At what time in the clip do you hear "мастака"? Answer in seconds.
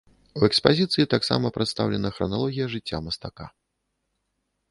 3.09-3.49